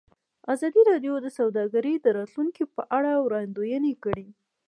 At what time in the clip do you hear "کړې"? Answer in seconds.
4.03-4.27